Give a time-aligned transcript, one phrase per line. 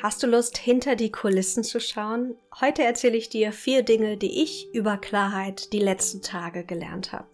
[0.00, 2.36] Hast du Lust, hinter die Kulissen zu schauen?
[2.60, 7.26] Heute erzähle ich dir vier Dinge, die ich über Klarheit die letzten Tage gelernt habe.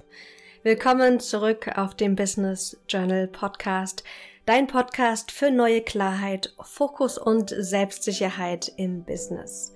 [0.62, 4.02] Willkommen zurück auf dem Business Journal Podcast,
[4.46, 9.74] dein Podcast für neue Klarheit, Fokus und Selbstsicherheit im Business.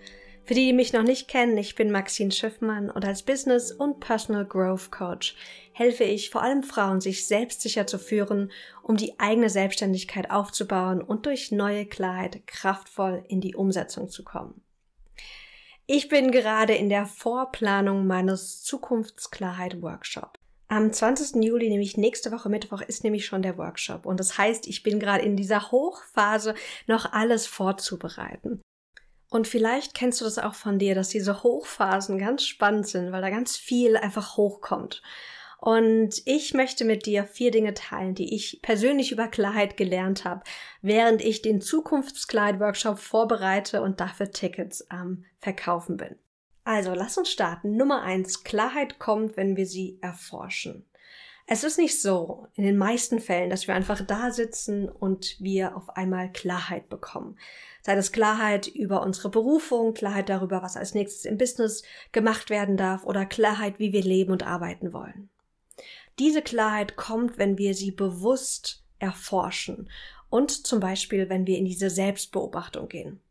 [0.49, 4.01] Für die, die mich noch nicht kennen, ich bin Maxine Schiffmann und als Business- und
[4.01, 5.37] Personal Growth Coach
[5.75, 8.51] helfe ich vor allem Frauen, sich selbstsicher zu führen,
[8.83, 14.63] um die eigene Selbstständigkeit aufzubauen und durch neue Klarheit kraftvoll in die Umsetzung zu kommen.
[15.85, 20.39] Ich bin gerade in der Vorplanung meines Zukunftsklarheit Workshop.
[20.69, 21.45] Am 20.
[21.45, 24.07] Juli, nämlich nächste Woche Mittwoch, ist nämlich schon der Workshop.
[24.07, 26.55] Und das heißt, ich bin gerade in dieser Hochphase,
[26.87, 28.63] noch alles vorzubereiten.
[29.31, 33.21] Und vielleicht kennst du das auch von dir, dass diese Hochphasen ganz spannend sind, weil
[33.21, 35.03] da ganz viel einfach hochkommt.
[35.61, 40.45] Und ich möchte mit dir vier Dinge teilen, die ich persönlich über Klarheit gelernt habe,
[40.83, 46.15] während ich den Zukunftskleid-Workshop vorbereite und dafür Tickets am Verkaufen bin.
[46.63, 47.77] Also, lass uns starten.
[47.77, 48.45] Nummer eins.
[48.45, 50.85] Klarheit kommt, wenn wir sie erforschen.
[51.47, 55.77] Es ist nicht so, in den meisten Fällen, dass wir einfach da sitzen und wir
[55.77, 57.39] auf einmal Klarheit bekommen.
[57.89, 62.77] Sei das Klarheit über unsere Berufung, Klarheit darüber, was als nächstes im Business gemacht werden
[62.77, 65.31] darf oder Klarheit, wie wir leben und arbeiten wollen.
[66.19, 69.89] Diese Klarheit kommt, wenn wir sie bewusst erforschen
[70.29, 73.23] und zum Beispiel, wenn wir in diese Selbstbeobachtung gehen.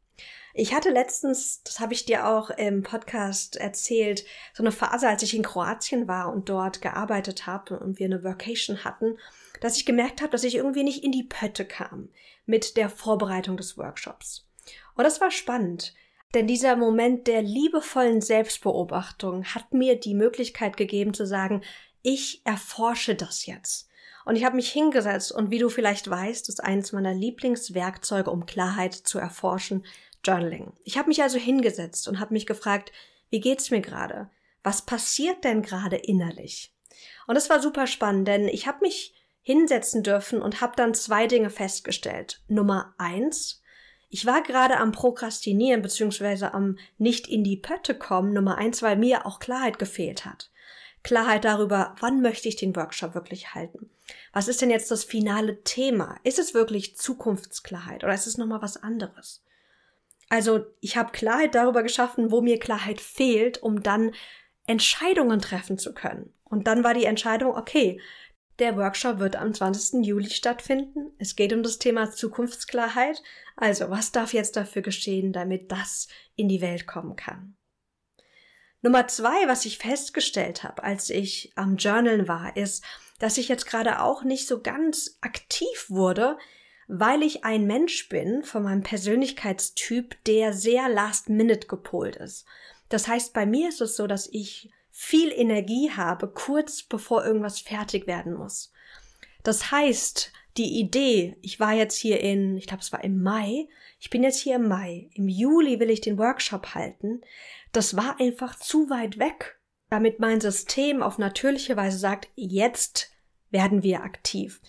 [0.56, 5.22] Ich hatte letztens, das habe ich dir auch im Podcast erzählt, so eine Phase, als
[5.22, 9.20] ich in Kroatien war und dort gearbeitet habe und wir eine Vacation hatten,
[9.62, 12.10] dass ich gemerkt habe, dass ich irgendwie nicht in die Pötte kam
[12.48, 14.47] mit der Vorbereitung des Workshops.
[14.96, 15.94] Und das war spannend,
[16.34, 21.64] denn dieser Moment der liebevollen Selbstbeobachtung hat mir die Möglichkeit gegeben zu sagen,
[22.02, 23.90] ich erforsche das jetzt.
[24.26, 28.46] Und ich habe mich hingesetzt und wie du vielleicht weißt, ist eines meiner Lieblingswerkzeuge, um
[28.46, 29.86] Klarheit zu erforschen,
[30.24, 30.74] Journaling.
[30.84, 32.92] Ich habe mich also hingesetzt und habe mich gefragt,
[33.30, 34.30] wie geht's mir gerade?
[34.64, 36.74] Was passiert denn gerade innerlich?
[37.26, 41.28] Und es war super spannend, denn ich habe mich hinsetzen dürfen und habe dann zwei
[41.28, 42.42] Dinge festgestellt.
[42.50, 43.62] Nummer eins,
[44.10, 48.34] ich war gerade am Prokrastinieren beziehungsweise am nicht in die Pötte kommen.
[48.34, 50.50] Nummer eins, weil mir auch Klarheit gefehlt hat.
[51.04, 53.90] Klarheit darüber, wann möchte ich den Workshop wirklich halten?
[54.34, 56.18] Was ist denn jetzt das finale Thema?
[56.24, 59.44] Ist es wirklich Zukunftsklarheit oder ist es nochmal was anderes?
[60.30, 64.12] Also ich habe Klarheit darüber geschaffen, wo mir Klarheit fehlt, um dann
[64.66, 66.34] Entscheidungen treffen zu können.
[66.44, 68.02] Und dann war die Entscheidung, okay,
[68.60, 70.06] der Workshop wird am 20.
[70.06, 71.12] Juli stattfinden.
[71.20, 73.22] Es geht um das Thema Zukunftsklarheit.
[73.56, 77.56] Also, was darf jetzt dafür geschehen, damit das in die Welt kommen kann?
[78.82, 82.84] Nummer zwei, was ich festgestellt habe, als ich am Journalen war, ist,
[83.20, 86.38] dass ich jetzt gerade auch nicht so ganz aktiv wurde,
[86.88, 92.46] weil ich ein Mensch bin von meinem Persönlichkeitstyp, der sehr last minute gepolt ist.
[92.90, 97.60] Das heißt, bei mir ist es so, dass ich viel Energie habe, kurz bevor irgendwas
[97.60, 98.72] fertig werden muss.
[99.44, 103.68] Das heißt, die Idee, ich war jetzt hier in, ich glaube, es war im Mai,
[104.00, 107.22] ich bin jetzt hier im Mai, im Juli will ich den Workshop halten,
[107.72, 109.60] das war einfach zu weit weg,
[109.90, 113.12] damit mein System auf natürliche Weise sagt, jetzt
[113.52, 114.62] werden wir aktiv.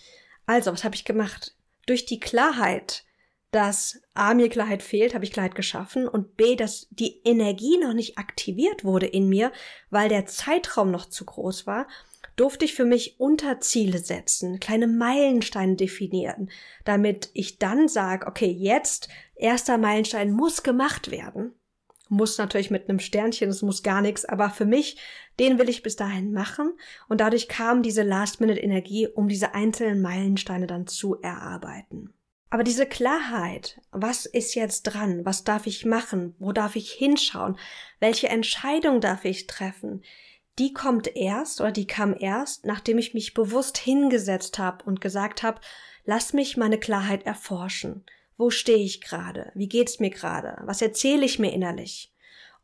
[0.45, 1.55] Also, was habe ich gemacht?
[1.89, 3.03] durch die Klarheit,
[3.51, 7.93] dass A, mir Klarheit fehlt, habe ich Klarheit geschaffen und B, dass die Energie noch
[7.93, 9.51] nicht aktiviert wurde in mir,
[9.89, 11.87] weil der Zeitraum noch zu groß war,
[12.35, 16.49] durfte ich für mich Unterziele setzen, kleine Meilensteine definieren,
[16.85, 21.53] damit ich dann sage, okay, jetzt, erster Meilenstein muss gemacht werden.
[22.07, 24.97] Muss natürlich mit einem Sternchen, es muss gar nichts, aber für mich,
[25.39, 26.73] den will ich bis dahin machen.
[27.07, 32.13] Und dadurch kam diese Last-Minute-Energie, um diese einzelnen Meilensteine dann zu erarbeiten.
[32.49, 35.23] Aber diese Klarheit, was ist jetzt dran?
[35.23, 36.35] Was darf ich machen?
[36.39, 37.57] Wo darf ich hinschauen?
[37.99, 40.03] Welche Entscheidung darf ich treffen?
[40.57, 45.43] Die kommt erst oder die kam erst, nachdem ich mich bewusst hingesetzt habe und gesagt
[45.43, 45.61] habe,
[46.05, 48.03] lass mich meine Klarheit erforschen.
[48.35, 49.51] Wo stehe ich gerade?
[49.53, 50.57] Wie geht's mir gerade?
[50.65, 52.11] Was erzähle ich mir innerlich?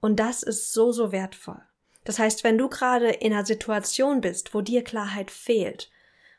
[0.01, 1.61] Und das ist so, so wertvoll.
[2.05, 5.89] Das heißt, wenn du gerade in einer Situation bist, wo dir Klarheit fehlt,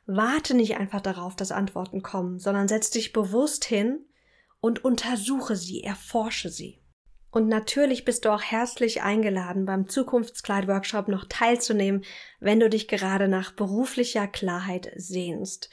[0.06, 4.06] warte nicht einfach darauf, dass Antworten kommen, sondern setz dich bewusst hin
[4.60, 6.80] und untersuche sie, erforsche sie.
[7.30, 12.02] Und natürlich bist du auch herzlich eingeladen, beim Zukunftskleid-Workshop noch teilzunehmen,
[12.40, 15.68] wenn du dich gerade nach beruflicher Klarheit sehnst.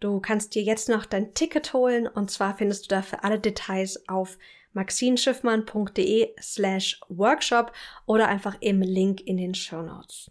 [0.00, 4.08] Du kannst dir jetzt noch dein Ticket holen und zwar findest du dafür alle Details
[4.08, 4.38] auf
[4.74, 7.72] maxinschiffmann.de slash workshop
[8.06, 10.30] oder einfach im Link in den Show Notes.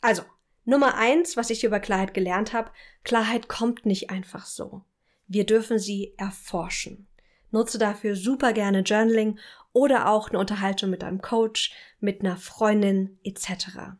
[0.00, 0.22] Also,
[0.64, 2.70] Nummer eins, was ich über Klarheit gelernt habe,
[3.04, 4.82] Klarheit kommt nicht einfach so.
[5.26, 7.06] Wir dürfen sie erforschen.
[7.50, 9.38] Nutze dafür super gerne Journaling
[9.72, 13.96] oder auch eine Unterhaltung mit einem Coach, mit einer Freundin etc.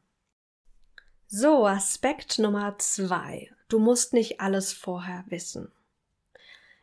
[1.27, 3.51] So, Aspekt Nummer zwei.
[3.69, 5.71] Du musst nicht alles vorher wissen.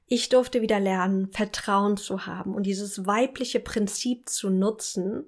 [0.07, 5.23] Ich durfte wieder lernen, Vertrauen zu haben und dieses weibliche Prinzip zu nutzen,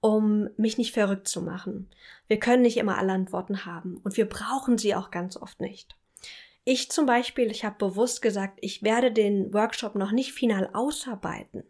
[0.00, 1.88] um mich nicht verrückt zu machen.
[2.26, 5.96] Wir können nicht immer alle Antworten haben und wir brauchen sie auch ganz oft nicht.
[6.64, 11.64] Ich zum Beispiel, ich habe bewusst gesagt, ich werde den Workshop noch nicht final ausarbeiten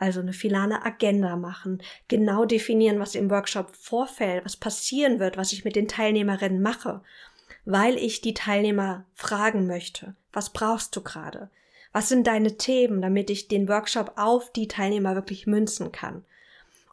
[0.00, 5.52] also eine finale Agenda machen, genau definieren, was im Workshop vorfällt, was passieren wird, was
[5.52, 7.02] ich mit den Teilnehmerinnen mache,
[7.64, 11.50] weil ich die Teilnehmer fragen möchte, was brauchst du gerade?
[11.92, 16.24] Was sind deine Themen, damit ich den Workshop auf die Teilnehmer wirklich münzen kann?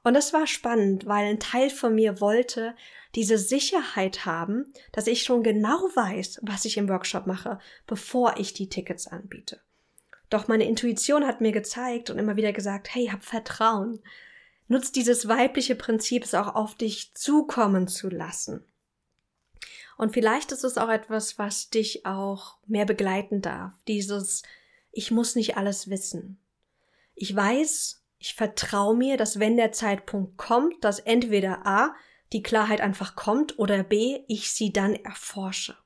[0.06, 2.76] Und das war spannend, weil ein Teil von mir wollte
[3.16, 7.58] diese Sicherheit haben, dass ich schon genau weiß, was ich im Workshop mache,
[7.88, 9.60] bevor ich die Tickets anbiete.
[10.30, 14.00] Doch meine Intuition hat mir gezeigt und immer wieder gesagt, hey, hab Vertrauen.
[14.68, 18.64] Nutz dieses weibliche Prinzip, es auch auf dich zukommen zu lassen.
[19.98, 23.74] Und vielleicht ist es auch etwas, was dich auch mehr begleiten darf.
[23.88, 24.44] Dieses,
[24.92, 26.38] ich muss nicht alles wissen.
[27.16, 31.94] Ich weiß, ich vertraue mir, dass wenn der Zeitpunkt kommt, dass entweder A,
[32.34, 35.78] die Klarheit einfach kommt oder B, ich sie dann erforsche.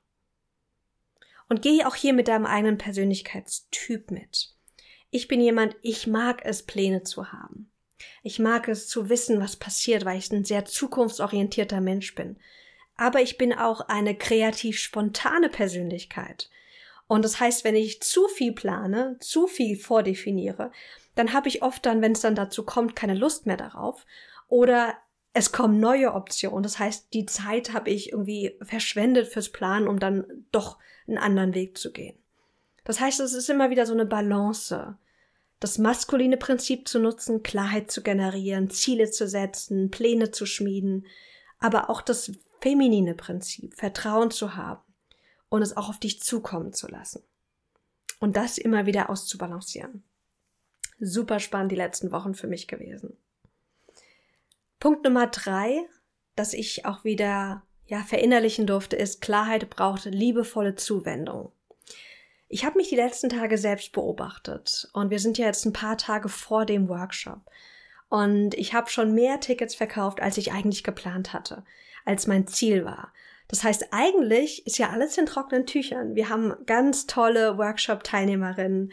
[1.50, 4.54] Und geh auch hier mit deinem eigenen Persönlichkeitstyp mit.
[5.10, 7.70] Ich bin jemand, ich mag es, Pläne zu haben.
[8.22, 12.38] Ich mag es zu wissen, was passiert, weil ich ein sehr zukunftsorientierter Mensch bin.
[12.96, 16.48] Aber ich bin auch eine kreativ spontane Persönlichkeit.
[17.10, 20.70] Und das heißt, wenn ich zu viel plane, zu viel vordefiniere,
[21.16, 24.06] dann habe ich oft dann, wenn es dann dazu kommt, keine Lust mehr darauf.
[24.46, 24.94] Oder
[25.32, 26.62] es kommen neue Optionen.
[26.62, 30.78] Das heißt, die Zeit habe ich irgendwie verschwendet fürs Planen, um dann doch
[31.08, 32.16] einen anderen Weg zu gehen.
[32.84, 34.96] Das heißt, es ist immer wieder so eine Balance.
[35.58, 41.08] Das maskuline Prinzip zu nutzen, Klarheit zu generieren, Ziele zu setzen, Pläne zu schmieden,
[41.58, 42.30] aber auch das
[42.60, 44.84] feminine Prinzip, Vertrauen zu haben
[45.50, 47.22] und es auch auf dich zukommen zu lassen.
[48.18, 50.02] Und das immer wieder auszubalancieren.
[50.98, 53.16] Super spannend die letzten Wochen für mich gewesen.
[54.78, 55.84] Punkt Nummer drei,
[56.36, 61.52] dass ich auch wieder ja, verinnerlichen durfte, ist, Klarheit braucht liebevolle Zuwendung.
[62.48, 65.98] Ich habe mich die letzten Tage selbst beobachtet und wir sind ja jetzt ein paar
[65.98, 67.40] Tage vor dem Workshop.
[68.08, 71.64] Und ich habe schon mehr Tickets verkauft, als ich eigentlich geplant hatte,
[72.04, 73.12] als mein Ziel war.
[73.50, 76.14] Das heißt, eigentlich ist ja alles in trockenen Tüchern.
[76.14, 78.92] Wir haben ganz tolle Workshop-Teilnehmerinnen.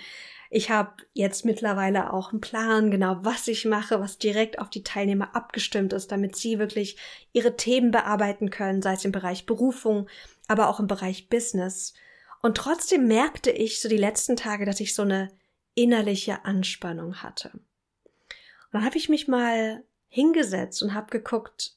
[0.50, 4.82] Ich habe jetzt mittlerweile auch einen Plan, genau was ich mache, was direkt auf die
[4.82, 6.98] Teilnehmer abgestimmt ist, damit sie wirklich
[7.34, 10.10] ihre Themen bearbeiten können, sei es im Bereich Berufung,
[10.48, 11.94] aber auch im Bereich Business.
[12.42, 15.30] Und trotzdem merkte ich so die letzten Tage, dass ich so eine
[15.76, 17.52] innerliche Anspannung hatte.
[17.54, 21.77] Und dann habe ich mich mal hingesetzt und habe geguckt,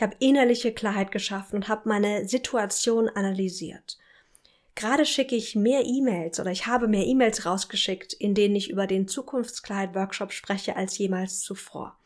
[0.00, 3.98] ich habe innerliche Klarheit geschaffen und habe meine Situation analysiert.
[4.74, 8.86] Gerade schicke ich mehr E-Mails oder ich habe mehr E-Mails rausgeschickt, in denen ich über
[8.86, 11.98] den Zukunftskleid-Workshop spreche als jemals zuvor.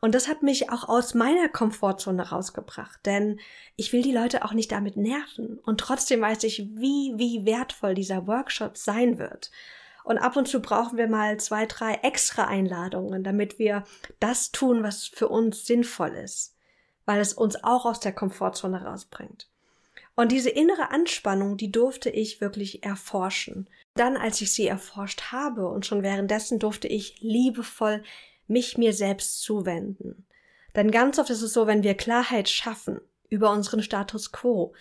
[0.00, 3.38] Und das hat mich auch aus meiner Komfortzone rausgebracht, denn
[3.76, 5.58] ich will die Leute auch nicht damit nerven.
[5.58, 9.50] Und trotzdem weiß ich, wie, wie wertvoll dieser Workshop sein wird.
[10.04, 13.84] Und ab und zu brauchen wir mal zwei, drei extra Einladungen, damit wir
[14.20, 16.55] das tun, was für uns sinnvoll ist,
[17.06, 19.48] weil es uns auch aus der Komfortzone rausbringt.
[20.14, 23.68] Und diese innere Anspannung, die durfte ich wirklich erforschen.
[23.94, 28.02] Dann, als ich sie erforscht habe und schon währenddessen durfte ich liebevoll
[28.46, 30.26] mich mir selbst zuwenden.
[30.74, 34.74] Denn ganz oft ist es so, wenn wir Klarheit schaffen über unseren Status quo,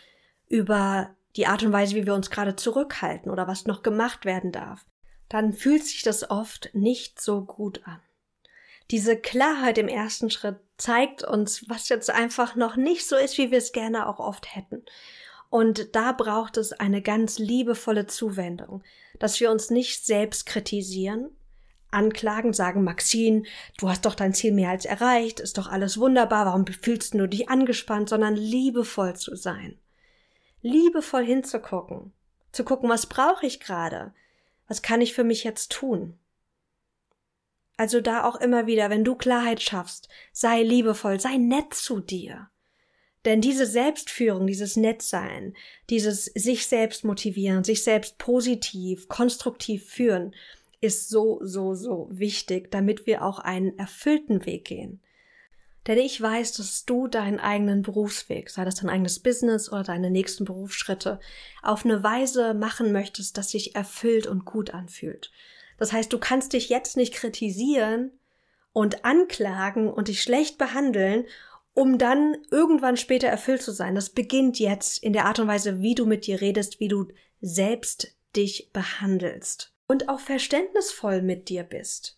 [0.47, 4.51] über die Art und Weise, wie wir uns gerade zurückhalten oder was noch gemacht werden
[4.51, 4.85] darf,
[5.29, 7.99] dann fühlt sich das oft nicht so gut an.
[8.91, 13.51] Diese Klarheit im ersten Schritt zeigt uns, was jetzt einfach noch nicht so ist, wie
[13.51, 14.83] wir es gerne auch oft hätten.
[15.49, 18.83] Und da braucht es eine ganz liebevolle Zuwendung,
[19.19, 21.29] dass wir uns nicht selbst kritisieren,
[21.91, 23.43] anklagen, sagen, Maxine,
[23.77, 27.27] du hast doch dein Ziel mehr als erreicht, ist doch alles wunderbar, warum fühlst du
[27.27, 29.79] dich angespannt, sondern liebevoll zu sein.
[30.61, 32.11] Liebevoll hinzugucken,
[32.51, 34.13] zu gucken, was brauche ich gerade,
[34.67, 36.19] was kann ich für mich jetzt tun.
[37.77, 42.49] Also da auch immer wieder, wenn du Klarheit schaffst, sei liebevoll, sei nett zu dir.
[43.25, 45.55] Denn diese Selbstführung, dieses Nettsein,
[45.89, 50.35] dieses sich selbst motivieren, sich selbst positiv, konstruktiv führen,
[50.79, 55.01] ist so, so, so wichtig, damit wir auch einen erfüllten Weg gehen.
[55.87, 60.09] Denn ich weiß, dass du deinen eigenen Berufsweg, sei das dein eigenes Business oder deine
[60.09, 61.19] nächsten Berufsschritte,
[61.61, 65.31] auf eine Weise machen möchtest, dass sich erfüllt und gut anfühlt.
[65.77, 68.11] Das heißt, du kannst dich jetzt nicht kritisieren
[68.73, 71.25] und anklagen und dich schlecht behandeln,
[71.73, 73.95] um dann irgendwann später erfüllt zu sein.
[73.95, 77.07] Das beginnt jetzt in der Art und Weise, wie du mit dir redest, wie du
[77.41, 82.17] selbst dich behandelst und auch verständnisvoll mit dir bist.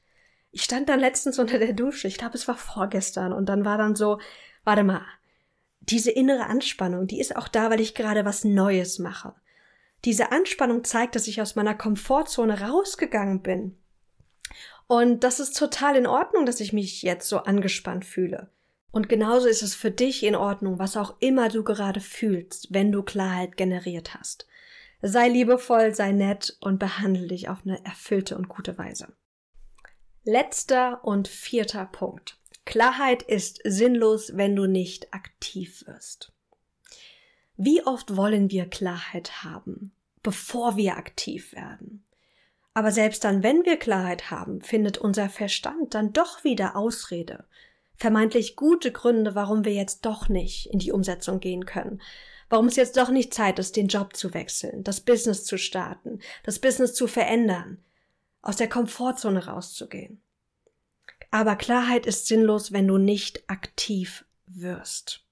[0.51, 3.77] Ich stand dann letztens unter der Dusche, ich glaube, es war vorgestern, und dann war
[3.77, 4.19] dann so,
[4.63, 5.05] warte mal,
[5.81, 9.33] diese innere Anspannung, die ist auch da, weil ich gerade was Neues mache.
[10.05, 13.77] Diese Anspannung zeigt, dass ich aus meiner Komfortzone rausgegangen bin.
[14.87, 18.49] Und das ist total in Ordnung, dass ich mich jetzt so angespannt fühle.
[18.91, 22.91] Und genauso ist es für dich in Ordnung, was auch immer du gerade fühlst, wenn
[22.91, 24.47] du Klarheit generiert hast.
[25.01, 29.13] Sei liebevoll, sei nett und behandle dich auf eine erfüllte und gute Weise.
[30.23, 32.39] Letzter und vierter Punkt.
[32.65, 36.33] Klarheit ist sinnlos, wenn du nicht aktiv wirst.
[37.57, 42.03] Wie oft wollen wir Klarheit haben, bevor wir aktiv werden?
[42.75, 47.45] Aber selbst dann, wenn wir Klarheit haben, findet unser Verstand dann doch wieder Ausrede,
[47.95, 51.99] vermeintlich gute Gründe, warum wir jetzt doch nicht in die Umsetzung gehen können,
[52.49, 56.19] warum es jetzt doch nicht Zeit ist, den Job zu wechseln, das Business zu starten,
[56.43, 57.83] das Business zu verändern,
[58.43, 60.21] aus der Komfortzone rauszugehen.
[61.31, 65.26] Aber Klarheit ist sinnlos, wenn du nicht aktiv wirst.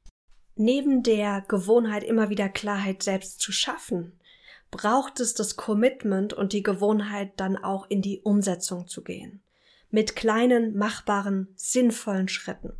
[0.56, 4.18] Neben der Gewohnheit, immer wieder Klarheit selbst zu schaffen,
[4.72, 9.42] braucht es das Commitment und die Gewohnheit, dann auch in die Umsetzung zu gehen.
[9.92, 12.74] Mit kleinen, machbaren, sinnvollen Schritten.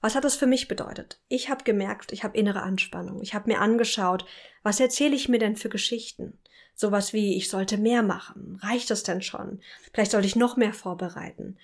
[0.00, 1.20] Was hat das für mich bedeutet?
[1.28, 3.22] Ich habe gemerkt, ich habe innere Anspannung.
[3.22, 4.26] Ich habe mir angeschaut,
[4.62, 6.38] was erzähle ich mir denn für Geschichten?
[6.74, 8.58] Sowas wie, ich sollte mehr machen.
[8.60, 9.60] Reicht das denn schon?
[9.92, 11.56] Vielleicht sollte ich noch mehr vorbereiten.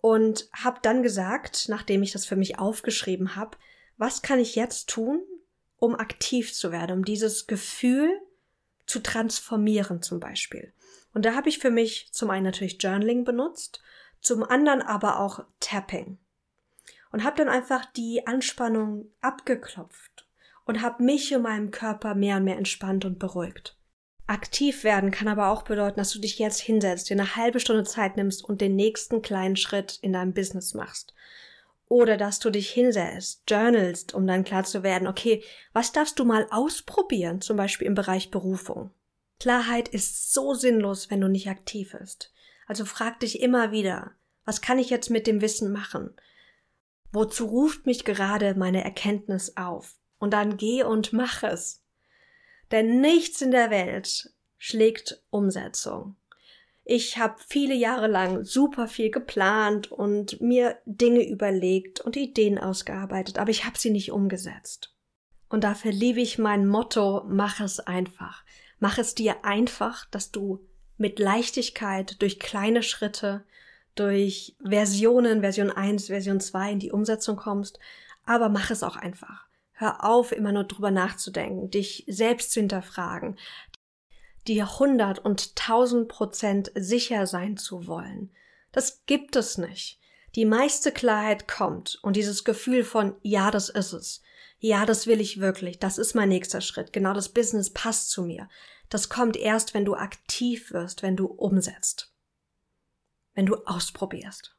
[0.00, 3.58] Und habe dann gesagt, nachdem ich das für mich aufgeschrieben habe,
[4.02, 5.22] was kann ich jetzt tun,
[5.76, 8.10] um aktiv zu werden, um dieses Gefühl
[8.84, 10.72] zu transformieren zum Beispiel.
[11.14, 13.80] Und da habe ich für mich zum einen natürlich Journaling benutzt,
[14.20, 16.18] zum anderen aber auch Tapping.
[17.12, 20.26] Und habe dann einfach die Anspannung abgeklopft
[20.64, 23.78] und habe mich und meinem Körper mehr und mehr entspannt und beruhigt.
[24.26, 27.84] Aktiv werden kann aber auch bedeuten, dass du dich jetzt hinsetzt, dir eine halbe Stunde
[27.84, 31.14] Zeit nimmst und den nächsten kleinen Schritt in deinem Business machst.
[31.92, 35.44] Oder dass du dich hinsetzt, journalst, um dann klar zu werden, okay,
[35.74, 38.92] was darfst du mal ausprobieren, zum Beispiel im Bereich Berufung.
[39.38, 42.32] Klarheit ist so sinnlos, wenn du nicht aktiv bist.
[42.66, 44.12] Also frag dich immer wieder,
[44.46, 46.16] was kann ich jetzt mit dem Wissen machen?
[47.12, 49.96] Wozu ruft mich gerade meine Erkenntnis auf?
[50.18, 51.84] Und dann geh und mach es.
[52.70, 56.16] Denn nichts in der Welt schlägt Umsetzung.
[56.84, 63.38] Ich habe viele Jahre lang super viel geplant und mir Dinge überlegt und Ideen ausgearbeitet,
[63.38, 64.94] aber ich habe sie nicht umgesetzt.
[65.48, 68.42] Und dafür liebe ich mein Motto, mach es einfach.
[68.80, 73.44] Mach es dir einfach, dass du mit Leichtigkeit durch kleine Schritte,
[73.94, 77.78] durch Versionen, Version 1, Version 2 in die Umsetzung kommst,
[78.24, 79.46] aber mach es auch einfach.
[79.72, 83.36] Hör auf, immer nur drüber nachzudenken, dich selbst zu hinterfragen,
[84.48, 88.30] dir hundert und tausend Prozent sicher sein zu wollen.
[88.72, 90.00] Das gibt es nicht.
[90.34, 94.22] Die meiste Klarheit kommt und dieses Gefühl von, ja, das ist es.
[94.58, 95.78] Ja, das will ich wirklich.
[95.78, 96.92] Das ist mein nächster Schritt.
[96.92, 98.48] Genau das Business passt zu mir.
[98.88, 102.14] Das kommt erst, wenn du aktiv wirst, wenn du umsetzt.
[103.34, 104.56] Wenn du ausprobierst.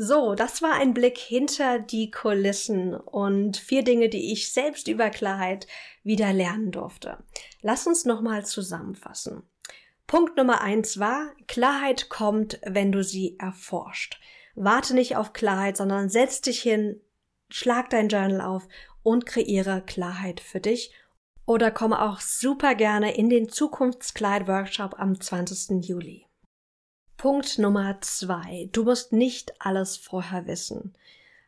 [0.00, 5.10] So, das war ein Blick hinter die Kulissen und vier Dinge, die ich selbst über
[5.10, 5.66] Klarheit
[6.04, 7.18] wieder lernen durfte.
[7.62, 9.42] Lass uns nochmal zusammenfassen.
[10.06, 14.20] Punkt Nummer eins war, Klarheit kommt, wenn du sie erforscht.
[14.54, 17.00] Warte nicht auf Klarheit, sondern setz dich hin,
[17.48, 18.68] schlag dein Journal auf
[19.02, 20.94] und kreiere Klarheit für dich.
[21.44, 25.84] Oder komme auch super gerne in den Zukunftskleid-Workshop am 20.
[25.84, 26.27] Juli.
[27.18, 28.68] Punkt Nummer zwei.
[28.70, 30.94] Du musst nicht alles vorher wissen.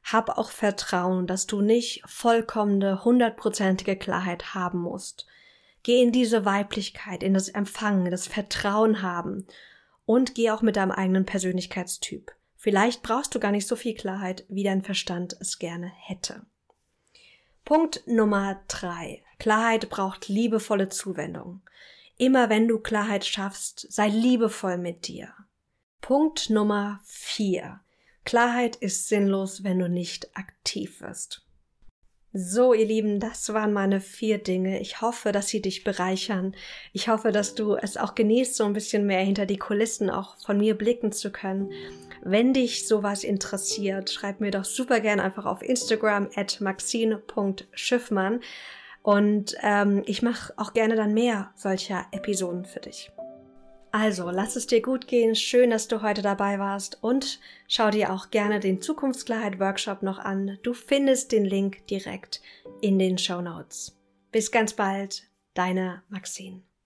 [0.03, 5.29] Hab auch Vertrauen, dass du nicht vollkommene, hundertprozentige Klarheit haben musst.
[5.85, 9.47] Geh in diese Weiblichkeit, in das Empfangen, das Vertrauen haben
[10.07, 12.33] und geh auch mit deinem eigenen Persönlichkeitstyp.
[12.57, 16.43] Vielleicht brauchst du gar nicht so viel Klarheit, wie dein Verstand es gerne hätte.
[17.65, 19.23] Punkt Nummer drei.
[19.39, 21.61] Klarheit braucht liebevolle Zuwendung.
[22.17, 25.33] Immer wenn du Klarheit schaffst, sei liebevoll mit dir.
[26.11, 27.79] Punkt Nummer vier.
[28.25, 31.47] Klarheit ist sinnlos, wenn du nicht aktiv wirst.
[32.33, 34.81] So, ihr Lieben, das waren meine vier Dinge.
[34.81, 36.57] Ich hoffe, dass sie dich bereichern.
[36.93, 40.37] Ich hoffe, dass du es auch genießt, so ein bisschen mehr hinter die Kulissen auch
[40.45, 41.71] von mir blicken zu können.
[42.25, 48.40] Wenn dich sowas interessiert, schreib mir doch super gern einfach auf Instagram at maxine.schiffmann
[49.05, 53.12] und ähm, ich mache auch gerne dann mehr solcher Episoden für dich.
[53.92, 55.35] Also, lass es dir gut gehen.
[55.35, 60.18] Schön, dass du heute dabei warst und schau dir auch gerne den Zukunftsklarheit Workshop noch
[60.18, 60.59] an.
[60.62, 62.40] Du findest den Link direkt
[62.80, 63.99] in den Show Notes.
[64.30, 66.62] Bis ganz bald, deine Maxine.